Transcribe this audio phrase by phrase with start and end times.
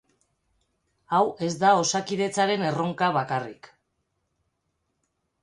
[1.17, 3.71] Hau ez da Osakidetzaren erronka bakarrik.